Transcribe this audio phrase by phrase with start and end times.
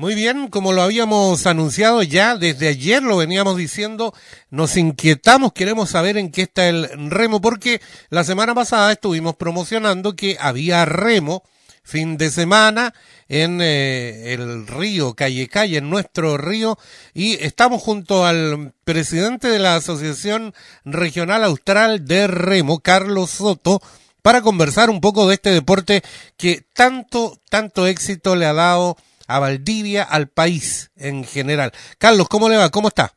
[0.00, 4.14] Muy bien, como lo habíamos anunciado ya desde ayer, lo veníamos diciendo,
[4.48, 10.16] nos inquietamos, queremos saber en qué está el remo, porque la semana pasada estuvimos promocionando
[10.16, 11.42] que había remo
[11.82, 12.94] fin de semana
[13.28, 16.78] en eh, el río Calle Calle, en nuestro río,
[17.12, 20.54] y estamos junto al presidente de la Asociación
[20.86, 23.82] Regional Austral de Remo, Carlos Soto,
[24.22, 26.00] para conversar un poco de este deporte
[26.38, 28.96] que tanto, tanto éxito le ha dado
[29.30, 31.72] a Valdivia, al país en general.
[31.98, 32.68] Carlos, ¿cómo le va?
[32.70, 33.12] ¿Cómo está?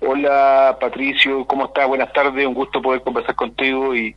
[0.00, 1.86] Hola Patricio, ¿cómo está?
[1.86, 4.12] Buenas tardes, un gusto poder conversar contigo y,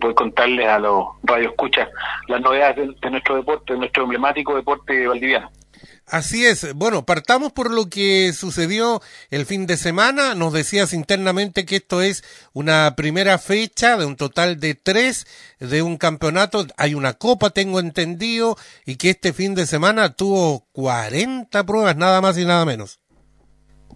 [0.00, 1.88] poder contarles a los radioescuchas
[2.28, 5.50] las novedades de, nuestro deporte, de nuestro emblemático deporte valdiviano.
[6.06, 6.74] Así es.
[6.74, 9.00] Bueno, partamos por lo que sucedió
[9.30, 10.34] el fin de semana.
[10.34, 12.22] Nos decías internamente que esto es
[12.52, 15.26] una primera fecha de un total de tres
[15.60, 16.66] de un campeonato.
[16.76, 22.20] Hay una copa, tengo entendido, y que este fin de semana tuvo 40 pruebas, nada
[22.20, 23.00] más y nada menos.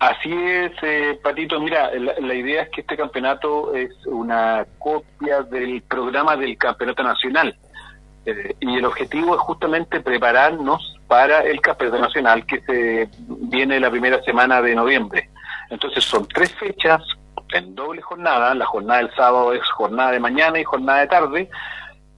[0.01, 1.61] Así es, eh, Patito.
[1.61, 7.59] Mira, la, idea es que este campeonato es una copia del programa del Campeonato Nacional.
[8.25, 13.91] Eh, y el objetivo es justamente prepararnos para el Campeonato Nacional que se viene la
[13.91, 15.31] primera semana de noviembre.
[15.71, 17.03] Entonces son tres fechas
[17.53, 18.55] en doble jornada.
[18.55, 21.51] La jornada del sábado es jornada de mañana y jornada de tarde.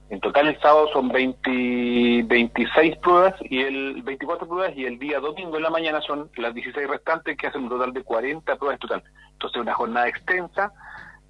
[0.09, 5.21] En total el sábado son 20, 26 pruebas y el 24 pruebas y el día
[5.21, 8.75] domingo en la mañana son las 16 restantes que hacen un total de 40 pruebas
[8.75, 9.03] en total.
[9.31, 10.73] Entonces una jornada extensa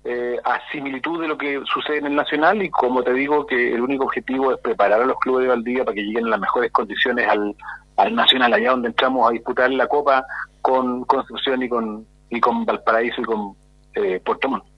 [0.04, 3.74] eh, a similitud de lo que sucede en el Nacional y como te digo que
[3.74, 6.40] el único objetivo es preparar a los clubes de Valdivia para que lleguen en las
[6.40, 7.56] mejores condiciones al,
[7.98, 10.26] al Nacional, allá donde entramos a disputar la Copa
[10.62, 13.56] con Concepción y con, y con Valparaíso y con
[13.96, 14.71] eh, Puerto Montt.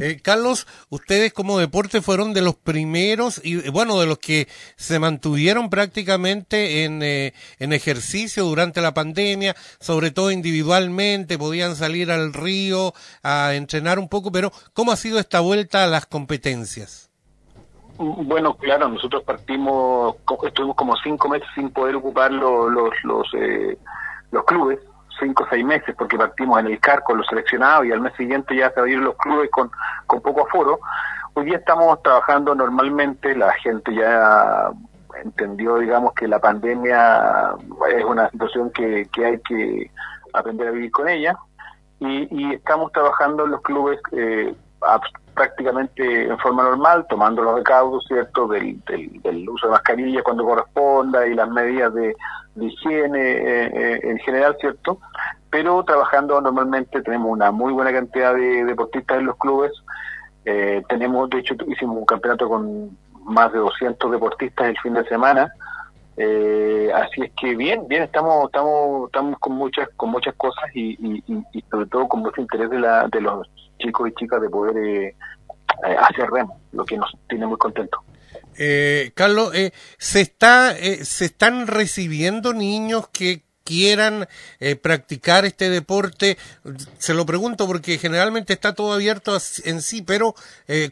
[0.00, 4.98] Eh, Carlos, ustedes como deporte fueron de los primeros y bueno, de los que se
[4.98, 12.32] mantuvieron prácticamente en, eh, en ejercicio durante la pandemia, sobre todo individualmente, podían salir al
[12.32, 17.10] río a entrenar un poco, pero ¿cómo ha sido esta vuelta a las competencias?
[17.98, 20.16] Bueno, claro, nosotros partimos,
[20.46, 23.76] estuvimos como cinco meses sin poder ocupar los, los, los, eh,
[24.30, 24.78] los clubes
[25.20, 28.14] cinco o seis meses, porque partimos en el CAR con los seleccionados y al mes
[28.16, 29.70] siguiente ya se abrieron los clubes con,
[30.06, 30.80] con poco aforo.
[31.34, 34.70] Hoy día estamos trabajando normalmente, la gente ya
[35.22, 37.54] entendió, digamos, que la pandemia
[37.94, 39.90] es una situación que, que hay que
[40.32, 41.36] aprender a vivir con ella
[41.98, 44.54] y, y estamos trabajando en los clubes eh,
[45.34, 51.26] prácticamente en forma normal, tomando los recaudos, ¿cierto?, del, del, uso de mascarilla cuando corresponda
[51.26, 52.14] y las medidas de,
[52.56, 54.98] higiene eh, eh, en general, ¿cierto?
[55.50, 59.72] Pero trabajando normalmente tenemos una muy buena cantidad de deportistas en los clubes.
[60.44, 65.04] Eh, tenemos, de hecho, hicimos un campeonato con más de 200 deportistas el fin de
[65.04, 65.52] semana.
[66.94, 71.22] Así es que bien, bien, estamos, estamos, estamos con muchas, con muchas cosas y, y,
[71.52, 73.48] y sobre todo con mucho interés de, la, de los
[73.78, 75.16] chicos y chicas de poder eh,
[75.86, 78.00] eh, hacer remo, lo que nos tiene muy contentos.
[78.56, 84.28] Eh, Carlos, eh, ¿se, está, ¿se están recibiendo niños que quieran
[84.82, 86.36] practicar este deporte?
[86.98, 90.34] Se lo pregunto porque generalmente está todo abierto en sí, pero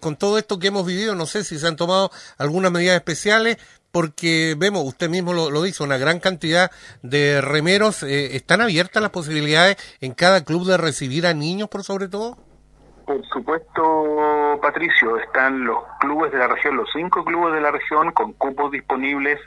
[0.01, 3.59] con todo esto que hemos vivido, no sé si se han tomado algunas medidas especiales,
[3.91, 6.71] porque vemos, usted mismo lo, lo dice, una gran cantidad
[7.03, 8.03] de remeros.
[8.03, 12.48] ¿Están abiertas las posibilidades en cada club de recibir a niños por sobre todo?
[13.09, 18.13] Por supuesto, Patricio, están los clubes de la región, los cinco clubes de la región
[18.13, 19.41] con cupos disponibles,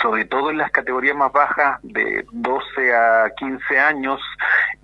[0.00, 4.20] sobre todo en las categorías más bajas de 12 a 15 años,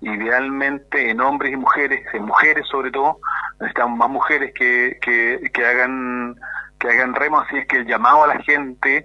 [0.01, 3.19] idealmente en hombres y mujeres, en mujeres sobre todo,
[3.61, 6.35] necesitamos más mujeres que, que, que hagan
[6.79, 9.03] que hagan remo, así es que el llamado a la gente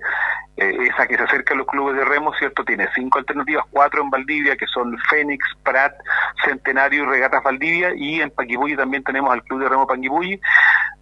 [0.57, 2.65] eh, esa que se acerca a los clubes de remo, ¿cierto?
[2.65, 5.93] Tiene cinco alternativas, cuatro en Valdivia, que son Fénix, Prat,
[6.45, 10.41] Centenario y Regatas Valdivia, y en Panguipulli también tenemos al Club de Remo Panguipulli,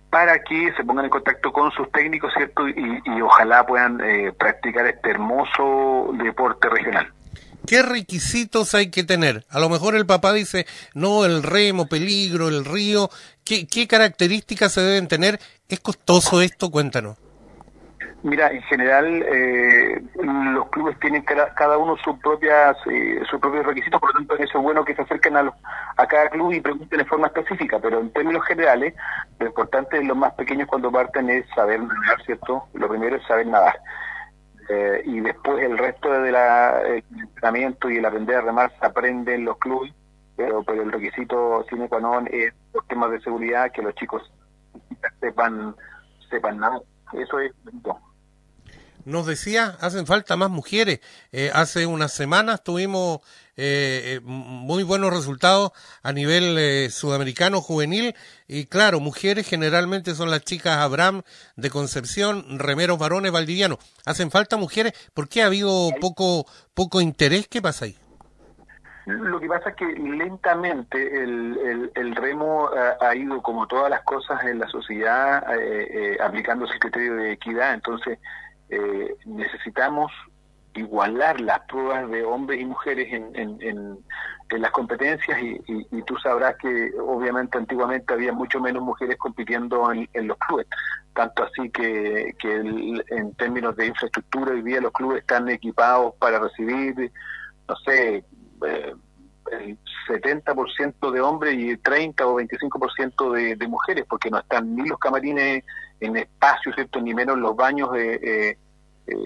[0.09, 2.69] para que se pongan en contacto con sus técnicos, ¿cierto?
[2.69, 7.13] Y, ojalá puedan eh, practicar este hermoso deporte regional.
[7.67, 9.45] ¿Qué requisitos hay que tener?
[9.49, 13.09] A lo mejor el papá dice, no, el remo, peligro, el río.
[13.45, 15.39] ¿Qué, características se deben tener?
[15.69, 16.71] ¿Es costoso esto?
[16.71, 17.19] Cuéntanos.
[18.25, 24.01] Mira, en general eh, los clubes tienen cada, uno sus propias eh, sus propios requisitos,
[24.01, 25.53] por lo tanto eso es bueno que se acerquen a,
[25.97, 28.95] a cada club y pregunten de forma específica, pero en términos generales
[29.41, 32.69] lo importante de los más pequeños cuando parten es saber nadar, ¿cierto?
[32.75, 33.81] Lo primero es saber nadar.
[34.69, 39.35] Eh, y después el resto del de entrenamiento y el aprender a remar se aprende
[39.35, 39.93] en los clubes,
[40.37, 44.23] pero, pero el requisito sine qua non es los temas de seguridad, que los chicos
[45.21, 45.75] sepan,
[46.31, 46.83] sepan nadar.
[47.13, 47.53] Eso es
[49.05, 51.01] Nos decía, hacen falta más mujeres.
[51.33, 53.21] Eh, hace unas semanas tuvimos
[53.57, 55.73] eh, eh, muy buenos resultados
[56.03, 58.15] a nivel sudamericano juvenil
[58.49, 61.23] y claro, mujeres generalmente son las chicas Abraham
[61.57, 63.79] de Concepción, remeros varones valdivianos.
[64.07, 64.93] Hacen falta mujeres.
[65.15, 67.49] ¿Por qué ha habido poco poco interés?
[67.49, 67.97] ¿Qué pasa ahí?
[69.05, 72.71] Lo que pasa es que lentamente el, el, remo
[73.01, 77.75] ha, ido, como todas las cosas en la sociedad, eh, aplicándose el criterio de equidad.
[77.75, 78.21] Entonces,
[78.75, 80.11] eh, necesitamos
[80.75, 83.99] igualar las pruebas de hombres y mujeres en, en,
[84.51, 90.37] las competencias y, tú sabrás que obviamente antiguamente había mucho menos mujeres compitiendo en, los
[90.37, 90.67] clubes,
[91.15, 96.39] tanto así que, que en términos de infraestructura hoy día los clubes están equipados para
[96.39, 97.11] recibir,
[97.67, 98.25] no sé,
[98.67, 98.95] eh,
[99.53, 104.87] el 70% de hombres y 30 o 25% de, de mujeres, porque no están ni
[104.87, 105.65] los camarines
[106.01, 107.01] en espacio, ¿cierto?
[107.01, 108.57] ni menos los baños eh,
[109.07, 109.17] eh,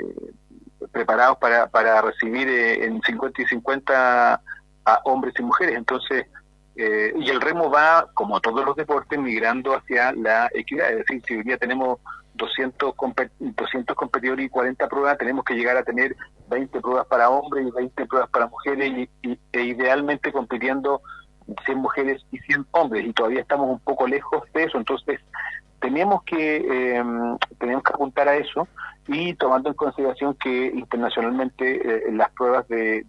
[0.96, 4.40] preparados para, para recibir eh, en 50 y 50
[4.86, 5.76] a hombres y mujeres.
[5.76, 6.26] Entonces,
[6.74, 10.90] eh, y el remo va, como todos los deportes, migrando hacia la equidad.
[10.90, 11.98] Es decir, si hoy día tenemos
[12.34, 12.94] 200,
[13.38, 16.16] 200 competidores y 40 pruebas, tenemos que llegar a tener
[16.48, 21.02] 20 pruebas para hombres y 20 pruebas para mujeres, y, e idealmente compitiendo
[21.66, 24.78] 100 mujeres y 100 hombres, y todavía estamos un poco lejos de eso.
[24.78, 25.20] Entonces,
[25.86, 27.04] tenemos que eh,
[27.60, 28.66] tenemos que apuntar a eso
[29.06, 33.04] y tomando en consideración que internacionalmente eh, las pruebas de,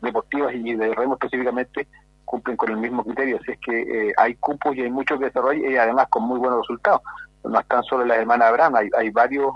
[0.00, 1.86] deportivas y de remo específicamente
[2.24, 5.70] cumplen con el mismo criterio, así es que eh, hay cupos y hay muchos desarrollos
[5.70, 7.02] y además con muy buenos resultados.
[7.44, 9.52] No están solo las hermanas Abraham, hay, hay varios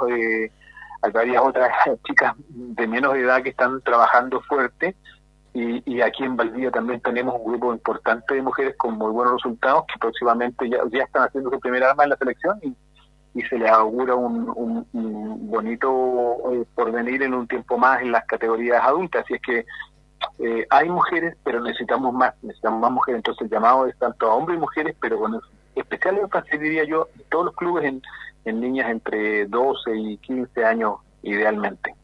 [1.03, 1.71] hay varias otras
[2.05, 4.95] chicas de menos edad que están trabajando fuerte
[5.53, 9.85] y, aquí en Valdivia también tenemos un grupo importante de mujeres con muy buenos resultados
[9.93, 12.77] que próximamente ya, ya están haciendo su primera arma en la selección y,
[13.49, 19.25] se les augura un, bonito eh, porvenir en un tiempo más en las categorías adultas.
[19.25, 19.67] Así es que
[20.41, 23.19] eh, hay mujeres, pero necesitamos más, necesitamos más mujeres.
[23.21, 25.41] Entonces el llamado es tanto a hombres y mujeres, pero con
[25.77, 28.03] especial énfasis, diría yo, todos los clubes en,
[28.45, 31.95] en niñas entre 12 y 15 años idealmente.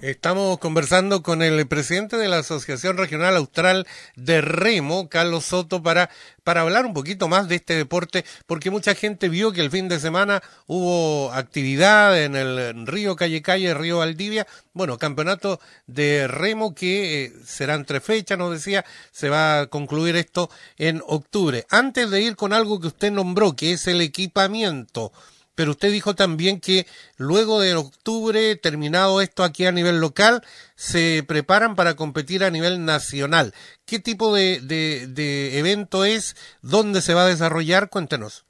[0.00, 3.86] Estamos conversando con el presidente de la Asociación Regional Austral
[4.16, 6.10] de Remo, Carlos Soto, para,
[6.42, 9.88] para hablar un poquito más de este deporte, porque mucha gente vio que el fin
[9.88, 16.74] de semana hubo actividad en el río Calle Calle, río Valdivia, bueno, campeonato de Remo
[16.74, 21.66] que eh, serán tres fechas, nos decía, se va a concluir esto en octubre.
[21.70, 25.12] Antes de ir con algo que usted nombró, que es el equipamiento,
[25.54, 26.86] pero usted dijo también que
[27.16, 30.42] luego de octubre, terminado esto aquí a nivel local,
[30.74, 33.54] se preparan para competir a nivel nacional.
[33.86, 36.36] ¿Qué tipo de, de, evento es?
[36.62, 37.88] ¿Dónde se va a desarrollar?
[37.90, 38.44] Cuéntenos.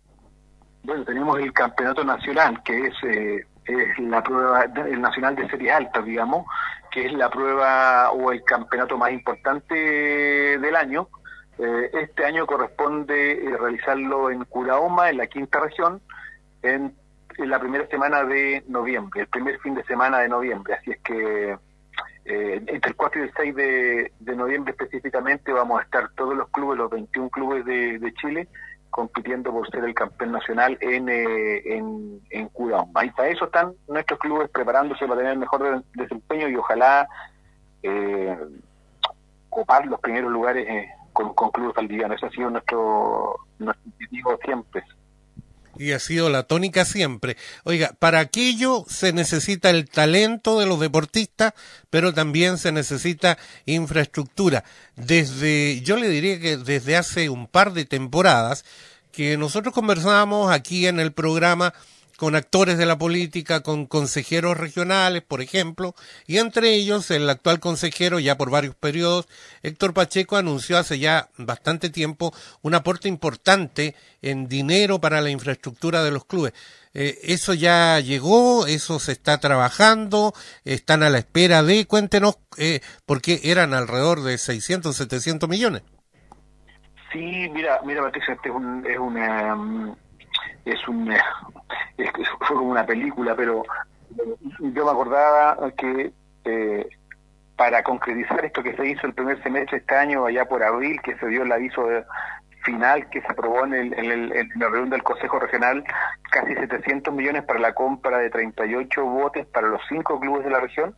[0.83, 5.73] Bueno, tenemos el campeonato nacional, que es, eh, es la prueba, el nacional de serie
[5.73, 6.47] alta, digamos,
[6.91, 11.09] que es la prueba o el campeonato más importante del año.
[11.59, 16.01] Eh, este año corresponde eh, realizarlo en Curaoma, en la quinta región,
[16.65, 16.95] en,
[17.39, 20.75] la primera semana de noviembre, el primer fin de semana de noviembre.
[20.75, 21.57] Así es que
[22.25, 26.49] eh, entre el 4 y el 6 de, noviembre específicamente vamos a estar todos los
[26.51, 28.49] clubes, los 21 clubes de, Chile,
[28.91, 32.51] compitiendo por ser el campeón nacional en, eh, en, en
[32.93, 37.09] para eso están nuestros clubes preparándose para tener mejor desempeño y ojalá
[37.83, 38.39] eh,
[39.51, 42.17] ocupar los primeros lugares eh, con, con clubes valdivianos.
[42.17, 44.85] Ese ha sido nuestro, nuestro objetivo siempre
[45.79, 47.37] y ha sido la tónica siempre.
[47.65, 51.55] Oiga, para aquello se necesita el talento de los deportistas,
[51.91, 54.65] pero también se necesita infraestructura.
[54.97, 58.65] Desde, yo le diría que desde hace un par de temporadas
[59.13, 61.73] que nosotros conversábamos aquí en el programa
[62.17, 65.95] con actores de la política, con consejeros regionales, por ejemplo,
[66.27, 69.29] y entre ellos el actual consejero, ya por varios periodos,
[69.63, 76.03] Héctor Pacheco, anunció hace ya bastante tiempo un aporte importante en dinero para la infraestructura
[76.03, 76.53] de los clubes.
[76.95, 80.33] Eh, eso ya llegó, eso se está trabajando,
[80.65, 85.83] están a la espera de, cuéntenos, eh, porque eran alrededor de 600, 700 millones.
[87.13, 89.97] Sí, mira, mira Patricia, este es, un, es una mm,
[90.65, 91.23] es un es,
[92.41, 93.63] fue como una película, pero
[94.61, 96.13] yo me acordaba que
[96.45, 96.89] eh,
[97.57, 101.17] para concretizar esto que se hizo el primer semestre este año, allá por abril, que
[101.17, 101.87] se dio el aviso
[102.65, 103.93] final que se aprobó en, el,
[104.33, 105.85] en, la reunión del Consejo Regional,
[106.31, 110.61] casi 700 millones para la compra de 38 botes para los cinco clubes de la
[110.61, 110.95] región.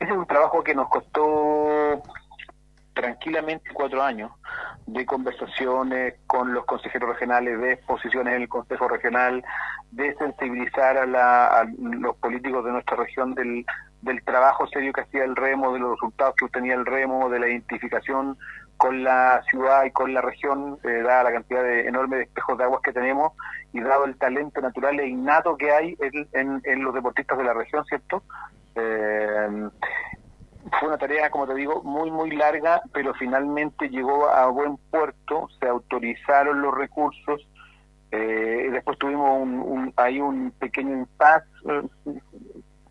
[0.00, 2.02] Ese es un trabajo que nos costó
[2.94, 4.32] tranquilamente cuatro años
[4.86, 9.44] de conversaciones con los consejeros regionales, de exposiciones en el Consejo Regional,
[9.90, 13.64] de sensibilizar a, la, los políticos de nuestra región del,
[14.02, 17.38] del trabajo serio que hacía el remo, de los resultados que obtenía el remo, de
[17.38, 18.36] la identificación
[18.76, 22.58] con la ciudad y con la región, eh, dada la cantidad de enorme de espejos
[22.58, 23.32] de aguas que tenemos
[23.72, 25.96] y dado el talento natural e innato que hay
[26.32, 28.24] en, en, los deportistas de la región, ¿cierto?
[28.74, 29.68] Eh,
[30.78, 35.48] fue una tarea, como te digo, muy, muy larga, pero finalmente llegó a buen puerto,
[35.60, 37.46] se autorizaron los recursos,
[38.10, 41.82] eh, después tuvimos un, un, ahí un pequeño impasse, eh,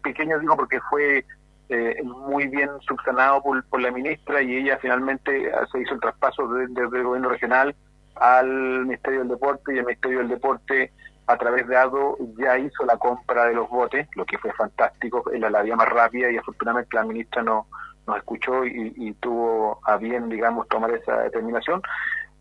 [0.03, 1.25] pequeño digo porque fue
[1.69, 6.47] eh, muy bien subsanado por, por, la ministra y ella finalmente se hizo el traspaso
[6.47, 7.75] desde el gobierno regional
[8.15, 10.91] al Ministerio del Deporte y el Ministerio del Deporte
[11.31, 15.23] a través de ADO ya hizo la compra de los botes, lo que fue fantástico,
[15.31, 17.67] era la vía más rápida y afortunadamente la ministra no,
[18.07, 21.81] nos escuchó y, tuvo a bien, digamos, tomar esa determinación.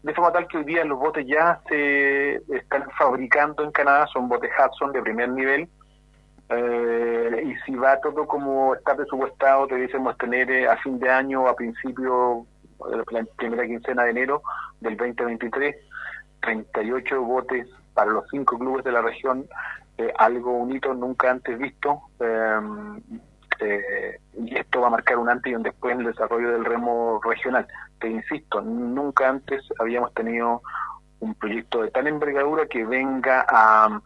[0.02, 4.28] De forma tal que hoy día los botes ya se están fabricando en Canadá, son
[4.28, 5.68] botes Hudson de primer nivel,
[6.48, 11.46] eh, y si va todo como está presupuestado, debiésemos tener eh, a fin de año
[11.46, 12.46] a principio
[12.90, 14.42] de la primera quincena de enero
[14.80, 15.76] del 2023,
[16.40, 19.46] 38 botes para los cinco clubes de la región,
[19.98, 22.00] eh, algo un hito nunca antes visto.
[22.18, 23.00] Em,
[23.60, 26.64] eh, y esto va a marcar un antes y un después en el desarrollo del
[26.64, 27.66] remo regional.
[27.98, 30.62] Te insisto, nunca antes habíamos tenido
[31.20, 34.00] un proyecto de tal envergadura que venga a,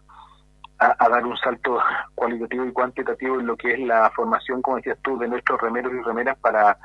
[0.79, 1.79] a, dar un salto
[2.15, 5.93] cualitativo y cuantitativo en lo que es la formación, como decías tú, de nuestros remeros
[5.93, 6.77] y remeras para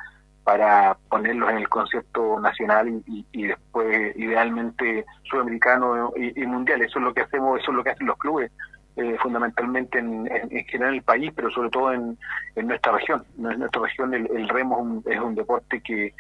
[0.43, 6.81] para ponerlos en el concepto nacional y, y, después idealmente sudamericano y, mundial.
[6.81, 8.51] Eso es lo que hacemos, eso es lo que hacen los clubes,
[8.95, 12.17] eh, fundamentalmente en, en, general el país, pero sobre todo en,
[12.55, 13.23] en nuestra región.
[13.37, 16.13] En nuestra región el, remo es un, deporte que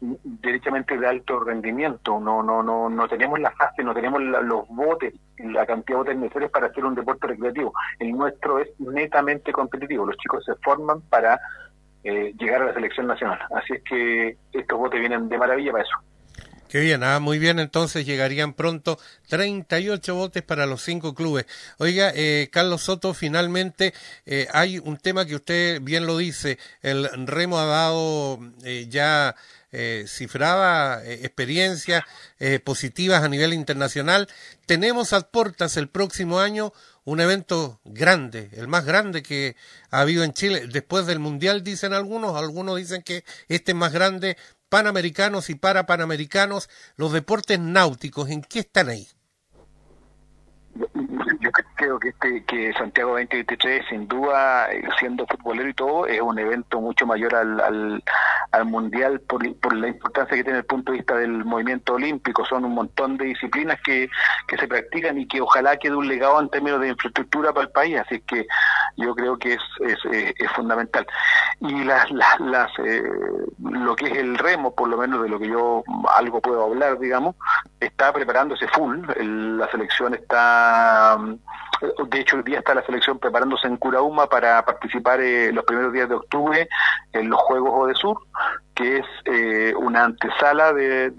[0.00, 2.18] derechamente de alto rendimiento.
[2.18, 6.16] No, no, no, no tenemos la fase, no tenemos los botes, la cantidad de botes
[6.16, 7.72] necesarios para hacer un deporte recreativo.
[7.98, 10.06] El nuestro es netamente competitivo.
[10.06, 11.38] Los chicos se forman para
[12.04, 13.38] eh, llegar a la selección nacional.
[13.54, 15.96] Así es que estos botes vienen de maravilla para eso.
[16.74, 21.46] Qué bien, ah, muy bien, entonces llegarían pronto 38 botes para los cinco clubes.
[21.78, 23.94] Oiga, eh, Carlos Soto, finalmente
[24.26, 29.36] eh, hay un tema que usted bien lo dice, el remo ha dado eh, ya
[29.76, 32.04] eh, cifrada eh, experiencias
[32.38, 34.28] eh, positivas a nivel internacional.
[34.66, 39.56] Tenemos a puertas el próximo año un evento grande, el más grande que
[39.90, 40.68] ha habido en Chile.
[40.68, 44.36] Después del Mundial, dicen algunos, algunos dicen que este es más grande.
[44.74, 49.06] Panamericanos y para Panamericanos, los deportes náuticos, ¿en qué están ahí?
[50.74, 56.40] Yo creo que este que Santiago 2023 sin duda siendo futbolero y todo es un
[56.40, 58.02] evento mucho mayor al, al,
[58.50, 62.44] al mundial por, por, la importancia que tiene el punto de vista del movimiento olímpico.
[62.44, 64.08] Son un montón de disciplinas que,
[64.48, 67.72] que se practican y que ojalá quede un legado en términos de infraestructura para el
[67.72, 67.96] país.
[67.96, 68.44] Así que
[68.96, 71.06] yo creo que es, es, eh, es fundamental.
[71.60, 73.02] Y las, las, las eh,
[73.58, 75.82] lo que es el remo, por lo menos de lo que yo
[76.16, 77.36] algo puedo hablar, digamos,
[77.80, 79.00] está preparándose full.
[79.16, 81.18] la selección está
[82.08, 85.92] de hecho, hoy día está la selección preparándose en Curauma para participar eh, los primeros
[85.92, 86.68] días de octubre
[87.12, 88.18] en los Juegos Sur,
[88.74, 91.12] que es eh, una antesala de,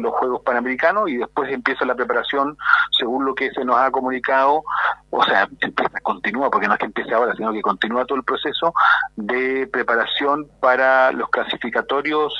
[0.00, 2.56] los Juegos Panamericanos y después empieza la preparación
[2.98, 4.62] según lo que se nos ha comunicado,
[5.10, 8.24] o sea, empieza, continúa, porque no es que empiece ahora, sino que continúa todo el
[8.24, 8.72] proceso
[9.16, 12.32] de preparación para los clasificatorios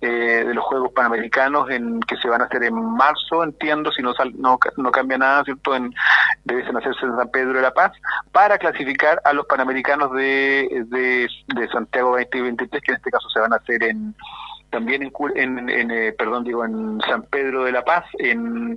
[0.00, 4.02] eh, de los Juegos Panamericanos en que se van a hacer en marzo, entiendo, si
[4.02, 5.74] no no, no cambia nada, ¿cierto?
[5.74, 5.94] En,
[6.44, 7.92] deben hacerse en San Pedro de la Paz,
[8.32, 13.40] para clasificar a los Panamericanos de, de, de Santiago 2023, que en este caso se
[13.40, 14.14] van a hacer en
[14.70, 18.76] también en, en, eh, perdón digo en San Pedro de la Paz en,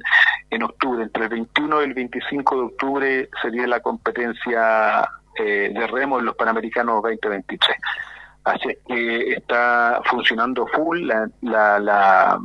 [0.50, 5.88] en octubre entre el 21 y el 25 de octubre sería la competencia eh, de
[5.88, 7.77] remo en los Panamericanos 2023
[8.43, 12.39] Así que está funcionando full, la, la,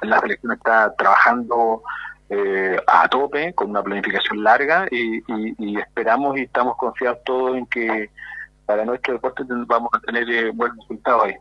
[0.00, 1.82] la, selección está trabajando
[2.30, 5.22] eh, a tope, con una planificación larga y,
[5.58, 8.10] y, esperamos y estamos confiados todos en que
[8.64, 11.34] para nuestro deporte vamos a tener eh, buenos resultados ahí.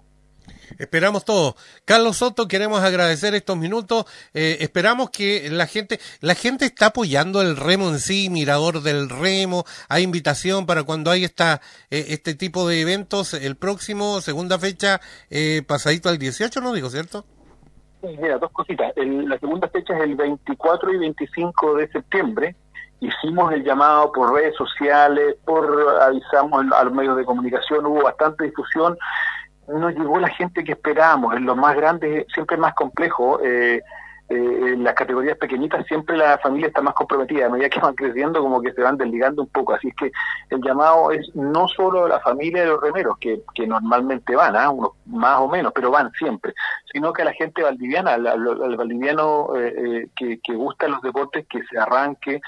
[0.80, 1.56] Esperamos todo.
[1.86, 4.06] Carlos Soto, queremos agradecer estos minutos.
[4.34, 9.10] Eh, esperamos que la gente, la gente está apoyando el remo en sí, Mirador del
[9.10, 9.66] Remo.
[9.90, 13.34] Hay invitación para cuando hay esta, eh, este tipo de eventos.
[13.34, 15.00] El próximo, segunda fecha,
[15.30, 17.26] eh, pasadito al 18, ¿no digo, cierto?
[18.02, 18.92] Mira, dos cositas.
[18.98, 22.56] la segunda fecha es el 24 y 25 de septiembre.
[23.00, 28.46] Hicimos el llamado por redes sociales, por avisamos a los medios de comunicación, hubo bastante
[28.46, 28.98] difusión
[29.68, 31.36] no llegó la gente que esperábamos.
[31.36, 33.40] En lo más grande siempre es más complejo.
[33.44, 33.82] Eh,
[34.30, 37.94] eh, en las categorías pequeñitas siempre la familia está más comprometida, a medida que van
[37.94, 40.12] creciendo como que se van desligando un poco, así es que
[40.50, 44.70] el llamado es no solo la familia de los remeros, que, que normalmente van, ¿ah?
[44.70, 46.54] unos más o menos, pero van siempre,
[46.92, 51.02] sino que a la gente valdiviana, al, al valdiviano eh, eh, que, que gusta los
[51.02, 52.40] deportes, que se arranque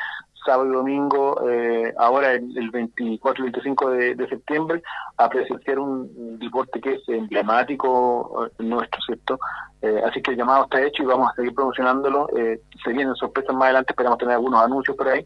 [0.46, 4.84] sábado y domingo, eh, ahora el, el 24 y 25 de, de, septiembre,
[5.18, 9.40] a presenciar un deporte que es emblemático eh, nuestro, ¿cierto?
[9.82, 12.28] Eh, así que el llamado está hecho y vamos a seguir promocionándolo.
[12.36, 15.26] Eh, se vienen sorpresas más adelante, esperamos tener algunos anuncios por ahí.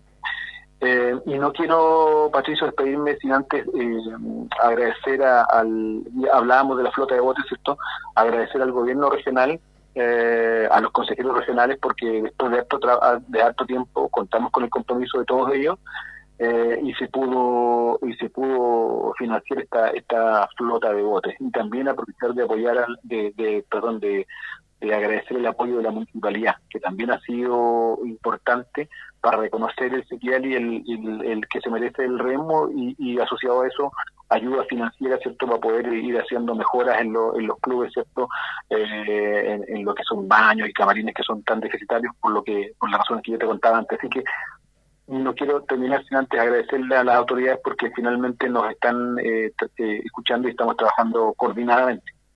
[0.81, 3.65] Eh, y no quiero, Patricio, despedirme sin antes
[4.61, 7.77] agradecer al, hablábamos de la flota de botes, ¿cierto?
[8.15, 9.59] Agradecer al gobierno regional
[10.01, 12.79] eh, a los consejeros regionales porque después de harto,
[13.27, 15.77] de harto tiempo contamos con el compromiso de todos ellos
[16.37, 21.35] eh, y se pudo y se pudo financiar esta esta flota de botes.
[21.37, 24.25] Y también aprovechar de apoyar al, de, de perdón de,
[24.79, 28.87] de agradecer el apoyo de la municipalidad que también ha sido importante
[29.21, 33.61] para reconocer el sequial y el, el, que se merece el remo y, y asociado
[33.61, 33.91] a eso
[34.29, 38.29] ayuda financiera, ¿cierto?, para poder ir haciendo mejoras en, lo, en los clubes, ¿cierto?,
[38.69, 42.43] eh, en, en, lo que son baños y camarines que son tan deficitarios por lo
[42.43, 43.97] que por las razones que yo te contaba antes.
[43.97, 44.23] Así que
[45.07, 50.01] no quiero terminar sin antes agradecerle a las autoridades porque finalmente nos están eh, eh,
[50.05, 52.18] escuchando y estamos trabajando coordinadamente.